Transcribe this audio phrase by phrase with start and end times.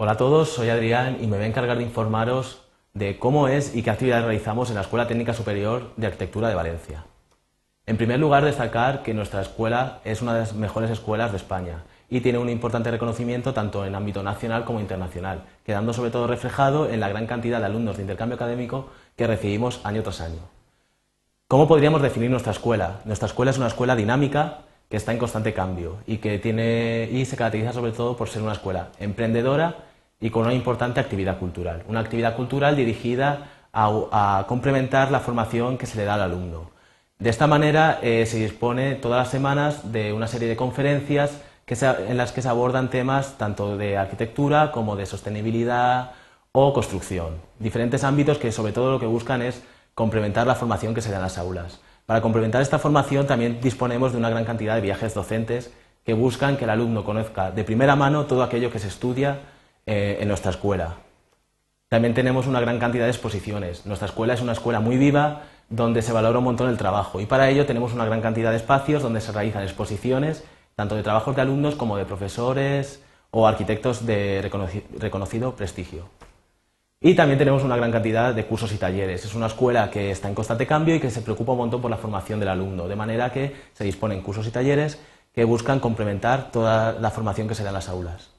[0.00, 2.60] Hola a todos, soy Adrián y me voy a encargar de informaros
[2.94, 6.54] de cómo es y qué actividades realizamos en la Escuela Técnica Superior de Arquitectura de
[6.54, 7.04] Valencia.
[7.84, 11.82] En primer lugar, destacar que nuestra escuela es una de las mejores escuelas de España
[12.08, 16.88] y tiene un importante reconocimiento tanto en ámbito nacional como internacional, quedando sobre todo reflejado
[16.88, 20.42] en la gran cantidad de alumnos de intercambio académico que recibimos año tras año.
[21.48, 23.00] ¿Cómo podríamos definir nuestra escuela?
[23.04, 27.24] Nuestra escuela es una escuela dinámica que está en constante cambio y que tiene y
[27.24, 29.87] se caracteriza sobre todo por ser una escuela emprendedora
[30.20, 31.84] y con una importante actividad cultural.
[31.88, 36.70] Una actividad cultural dirigida a, complementar la formación que se le da al alumno.
[37.18, 42.16] De esta manera eh, se dispone todas las semanas de una serie de conferencias en
[42.16, 46.12] las que se abordan temas tanto de arquitectura como de sostenibilidad
[46.52, 47.34] o construcción.
[47.58, 49.62] Diferentes ámbitos que sobre todo lo que buscan es
[49.94, 51.80] complementar la formación que se da en las aulas.
[52.06, 55.70] Para complementar esta formación también disponemos de una gran cantidad de viajes docentes
[56.06, 59.40] que buscan que el alumno conozca de primera mano todo aquello que se estudia
[59.90, 60.96] eh, en nuestra escuela.
[61.88, 63.86] También tenemos una gran cantidad de exposiciones.
[63.86, 67.24] Nuestra escuela es una escuela muy viva donde se valora un montón el trabajo y
[67.24, 70.44] para ello tenemos una gran cantidad de espacios donde se realizan exposiciones
[70.76, 74.46] tanto de trabajos de alumnos como de profesores o arquitectos de
[74.98, 76.10] reconocido prestigio.
[77.00, 79.24] Y también tenemos una gran cantidad de cursos y talleres.
[79.24, 81.90] Es una escuela que está en constante cambio y que se preocupa un montón por
[81.90, 85.00] la formación del alumno, de manera que se disponen cursos y talleres
[85.32, 88.37] que buscan complementar toda la formación que se da en las aulas.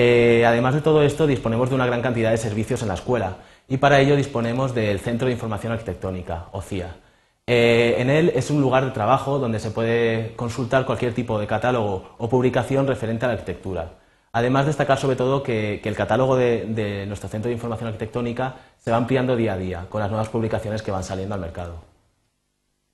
[0.00, 3.38] Eh, además de todo esto, disponemos de una gran cantidad de servicios en la escuela
[3.66, 6.94] y para ello disponemos del Centro de Información Arquitectónica, o CIA.
[7.48, 11.48] Eh, en él es un lugar de trabajo donde se puede consultar cualquier tipo de
[11.48, 13.94] catálogo o publicación referente a la arquitectura.
[14.30, 18.98] Además, destacar sobre todo que, el catálogo de, nuestro Centro de Información Arquitectónica se va
[18.98, 21.74] ampliando día a día con las nuevas publicaciones que van saliendo al mercado.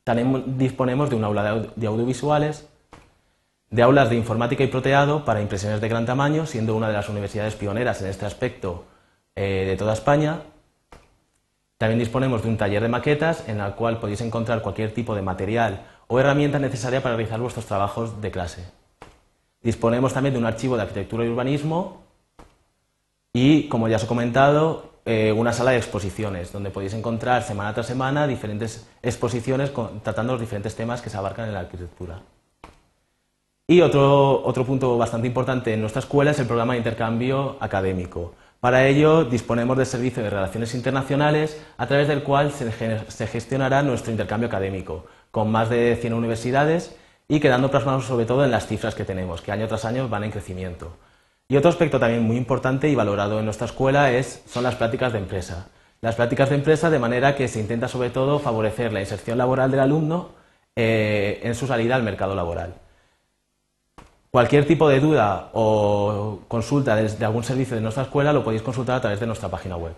[0.05, 2.67] También disponemos de un aula de audiovisuales
[3.75, 7.09] de aulas de informática y proteado para impresiones de gran tamaño, siendo una de las
[7.09, 8.85] universidades pioneras en este aspecto
[9.35, 10.43] eh, de toda España.
[11.77, 15.23] También disponemos de un taller de maquetas en el cual podéis encontrar cualquier tipo de
[15.23, 18.65] material o herramienta necesaria para realizar vuestros trabajos de clase.
[19.61, 22.05] Disponemos también de un archivo de arquitectura y urbanismo
[23.33, 27.75] y, como ya os he comentado, eh, una sala de exposiciones donde podéis encontrar semana
[27.75, 29.73] tras semana diferentes exposiciones
[30.05, 32.23] tratando los diferentes temas que se abarcan en la arquitectura.
[33.67, 38.35] Y otro, otro punto bastante importante en nuestra escuela es el programa de intercambio académico.
[38.61, 44.11] Para ello disponemos del servicio de relaciones internacionales a través del cual se, gestionará nuestro
[44.11, 46.95] intercambio académico, con más de 100 universidades
[47.27, 50.25] y quedando plasmados sobre todo en las cifras que tenemos, que año tras año van
[50.25, 50.99] en crecimiento.
[51.49, 55.15] Y otro aspecto también muy importante y valorado en nuestra escuela es, son las prácticas
[55.15, 55.69] de empresa.
[56.03, 59.71] Las prácticas de empresa de manera que se intenta sobre todo favorecer la inserción laboral
[59.71, 60.33] del alumno
[60.77, 62.75] eh, en su salida al mercado laboral.
[64.35, 68.97] Cualquier tipo de duda o consulta desde algún servicio de nuestra escuela lo podéis consultar
[68.97, 69.95] a través de nuestra página web.